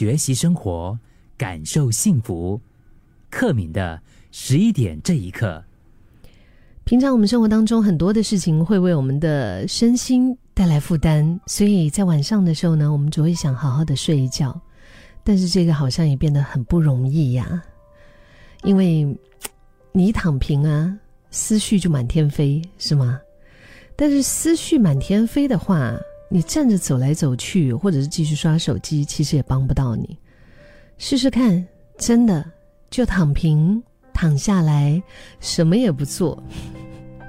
[0.00, 0.98] 学习生活，
[1.36, 2.58] 感受幸福。
[3.28, 4.00] 克敏的
[4.32, 5.62] 十一点这一刻。
[6.84, 14.58] 平常我们生活当中很多的事情会为我们的身心带来负担，所以在晚上的时候呢，我们只会想好好的睡一觉。
[15.22, 17.62] 但是这个好像也变得很不容易呀，
[18.62, 19.04] 因为
[19.92, 20.96] 你一躺平啊，
[21.30, 23.20] 思绪就满天飞，是吗？
[23.94, 25.94] 但是思绪满天飞的话，
[26.32, 30.16] 你站着走来走去，或者是继续刷手机，其实也帮不到你。
[30.96, 31.66] 试试看，
[31.98, 32.44] 真的
[32.88, 33.82] 就躺平，
[34.14, 35.02] 躺下来，
[35.40, 36.40] 什么也不做。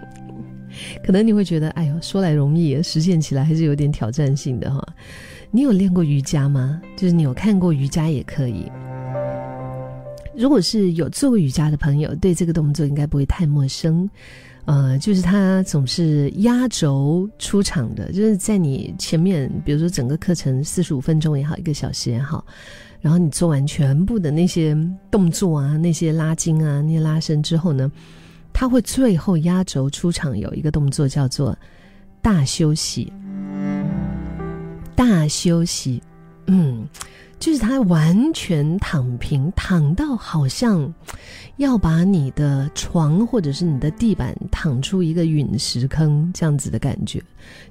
[1.03, 4.85] 可能你会觉得，哎呦，说来容易，实现起来还是有点挑战性的哈。
[5.49, 6.79] 你有练过瑜伽吗？
[6.95, 8.71] 就是你有看过瑜伽也可以。
[10.35, 14.09] 如果是有做过瑜伽的朋友，对这个动作应该不会太陌生。
[14.65, 22.45] 呃，就是它总是压轴出场的，就是在你前面，比如说整个课程四十五分钟也好，一个小时也好，
[22.99, 24.77] 然后你做完全部的那些
[25.09, 27.91] 动作啊，那些拉筋啊，那些拉伸之后呢？
[28.53, 31.57] 他会最后压轴出场，有一个动作叫做
[32.21, 33.11] 大休息。
[34.93, 36.03] 大休息，
[36.45, 36.87] 嗯，
[37.41, 40.93] 就是他完全躺平，躺到好像
[41.57, 47.19] 要把你的床或者是你的地板躺出一个陨石坑这样子的感觉，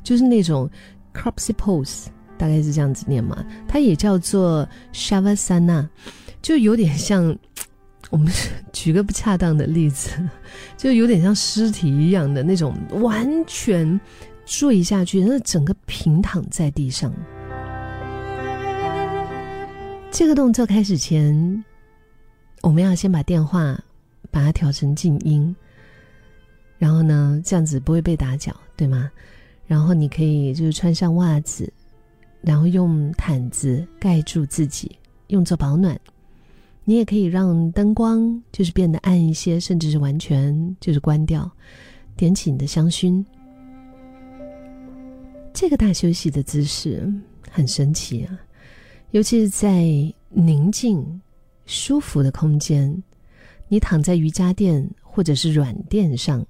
[0.02, 0.68] 就是那种
[1.14, 3.46] cropsy pose，大概是这样子念嘛。
[3.68, 5.88] 它也叫做 shavasana，
[6.42, 7.34] 就有点像。
[8.10, 8.26] 我们
[8.72, 10.10] 举个不恰当的例子，
[10.76, 14.00] 就有点像尸体一样的那种，完全
[14.44, 17.14] 坠下去，那整个平躺在地上。
[20.12, 21.64] 这个动作开始前，
[22.62, 23.78] 我们要先把电话
[24.30, 25.54] 把它调成静音，
[26.78, 29.10] 然后呢，这样子不会被打搅，对吗？
[29.66, 31.72] 然后你可以就是穿上袜子，
[32.42, 35.98] 然后用毯子盖住自己，用作保暖。
[36.84, 41.48] 你也可以让灯光就是变得暗一些，甚至是完全就是关掉，
[42.16, 43.24] 点起你的香薰。
[45.54, 47.10] 这个大休息的姿势
[47.48, 48.38] 很神奇啊，
[49.12, 49.82] 尤其是在
[50.28, 51.20] 宁静、
[51.66, 53.02] 舒服的空间，
[53.66, 56.46] 你躺在瑜伽垫或者是软垫上，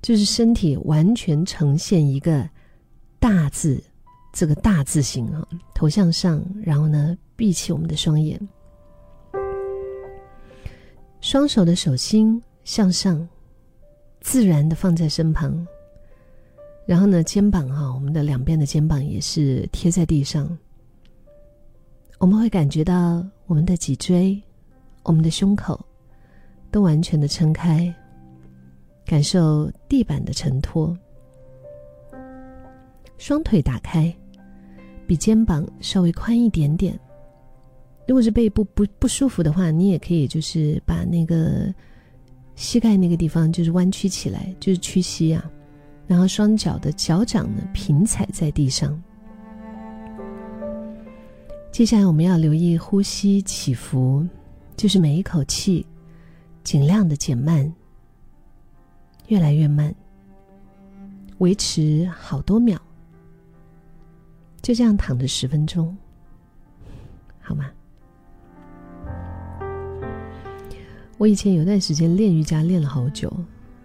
[0.00, 2.48] 就是身体完全呈现一个
[3.18, 3.82] 大字，
[4.32, 8.40] 这个大字形啊，头向上，然后呢，闭起我们的双眼。
[11.20, 13.28] 双手的手心向上，
[14.20, 15.66] 自然的放在身旁。
[16.86, 20.56] 然后呢，肩膀哈，我们的两边的肩膀也是贴在地上。
[22.18, 24.40] 我们会感觉到我们的脊椎、
[25.02, 25.78] 我们的胸口
[26.70, 27.94] 都完全的撑开，
[29.04, 30.96] 感受地板的承托。
[33.18, 34.14] 双腿打开，
[35.06, 36.98] 比肩膀稍微宽一点点。
[38.08, 41.72] 如果是背部不不舒服的话，你也可以就是把那个
[42.54, 45.50] 膝盖那个地方就是弯曲起来，就是屈膝啊，
[46.06, 49.02] 然后双脚的脚掌呢平踩在地上。
[51.76, 54.26] 接下来我们要留意呼吸起伏，
[54.78, 55.84] 就是每一口气
[56.64, 57.70] 尽量的减慢，
[59.26, 59.94] 越来越慢，
[61.36, 62.78] 维持好多秒，
[64.62, 65.94] 就这样躺着十分钟，
[67.42, 67.70] 好吗？
[71.18, 73.30] 我以前有段时间练瑜伽练了好久，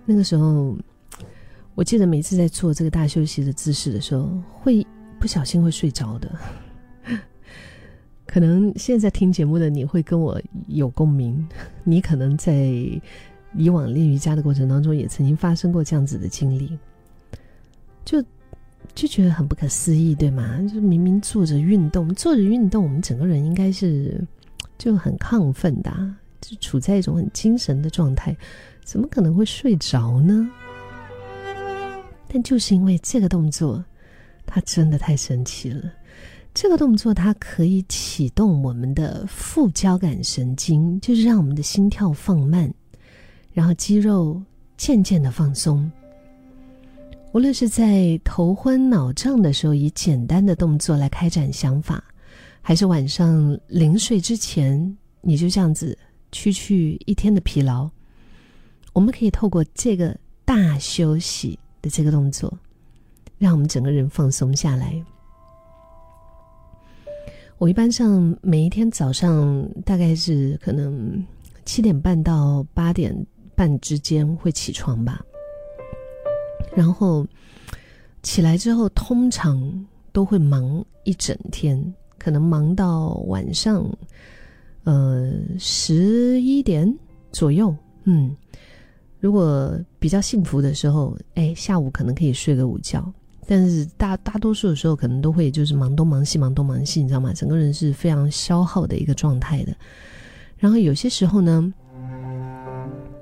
[0.05, 0.77] 那个时候，
[1.75, 4.87] 我记得每次在做这个大休息的姿势的时候，会
[5.19, 6.31] 不小心会睡着的。
[8.31, 11.45] 可能现在听节目的你会跟我有共鸣，
[11.83, 12.53] 你可能在
[13.53, 16.77] 以往练瑜伽的过程当中也曾经发生过这样子的经历，
[18.05, 18.23] 就
[18.95, 20.57] 就觉得很不可思议，对吗？
[20.73, 24.25] 就明明做着运动，做着运动，我们整个人应该是
[24.77, 25.91] 就很亢奋的。
[26.39, 28.35] 就处在一种很精神的状态，
[28.83, 30.49] 怎么可能会睡着呢？
[32.27, 33.83] 但就是因为这个动作，
[34.45, 35.83] 它真的太神奇了。
[36.53, 42.71] 这个动作它可以启动我们的副交感神经，就是让我们的心跳放慢，
[43.53, 44.41] 然后肌肉
[44.77, 45.91] 渐渐的放松。
[47.31, 52.03] 无论是在头昏脑胀的时候，以简单的动作来开展想法，
[52.61, 55.97] 还是晚上临睡之前，你就这样子。
[56.33, 57.89] 去去一天的疲劳，
[58.93, 62.57] 我们可以透过这个大休息的这个动作，
[63.37, 65.03] 让我们整个人放松下来。
[67.61, 71.23] 我一般上每一天早上大概是可能
[71.63, 73.15] 七点半到八点
[73.53, 75.23] 半之间会起床吧，
[76.75, 77.23] 然后
[78.23, 81.79] 起来之后通常都会忙一整天。
[82.17, 83.87] 可能忙到晚上，
[84.83, 86.91] 呃，十一点
[87.31, 87.75] 左右。
[88.05, 88.35] 嗯，
[89.19, 93.13] 如果比较幸福的时候，哎，下午可能可以睡个午觉。
[93.53, 97.33] 但是大大多数的时候，可能都会就是忙东忙西，忙东忙西，你知道吗？
[97.33, 99.75] 整个人是非常消耗的一个状态的。
[100.57, 101.73] 然后有些时候呢，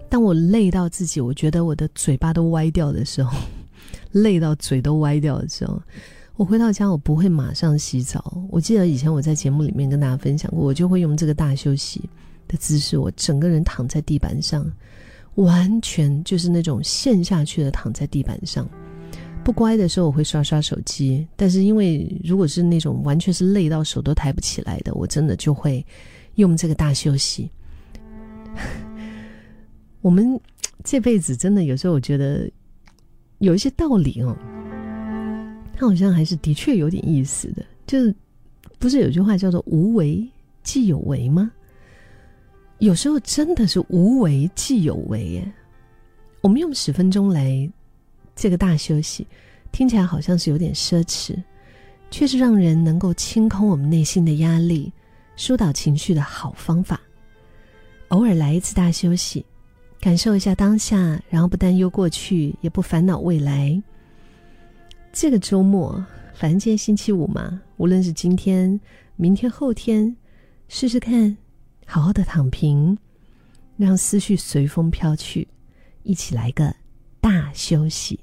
[0.07, 3.35] 当我累到自己，我觉得我的嘴巴都歪掉的时候，
[4.13, 5.81] 累到嘴都歪掉的时候。
[6.35, 8.39] 我回到家，我不会马上洗澡。
[8.51, 12.07] 我记得以前我在节目里面跟大家分享过，我就会用这个大休息
[12.47, 14.71] 的姿势，我整个人躺在地板上，
[15.33, 18.69] 完全就是那种陷下去的躺在地板上。
[19.49, 21.27] 不乖的时候，我会刷刷手机。
[21.35, 25.83] 但是因为如果是那种完全是累到手都抬不起来的，我真的就会
[26.35, 27.49] 用这个大休息。
[30.01, 30.39] 我们
[30.83, 32.47] 这辈子真的有时候，我觉得
[33.39, 34.37] 有一些道理哦。
[35.73, 38.13] 他好像还是的确有点意思的，就是
[38.77, 40.29] 不是有句话叫做“无为
[40.61, 41.51] 即有为”吗？
[42.77, 45.51] 有时候真的是无为即有为耶。
[46.41, 47.67] 我们用十分钟来
[48.41, 49.27] 这个大休息，
[49.69, 51.35] 听起来好像是有点奢侈，
[52.09, 54.89] 却是让人能够清空我们内心的压力、
[55.35, 57.01] 疏导情绪的好方法。
[58.07, 59.45] 偶尔来一次大休息，
[59.99, 63.83] 感受一下当下，然后不担忧过去，也不烦恼未来。
[65.11, 66.01] 这个周末，
[66.33, 68.79] 反正今天星期五嘛，无论是今天、
[69.17, 70.15] 明天、后天，
[70.69, 71.35] 试试看，
[71.85, 72.97] 好好的躺平，
[73.75, 75.45] 让思绪随风飘去，
[76.03, 76.73] 一起来个
[77.19, 78.17] 大休息。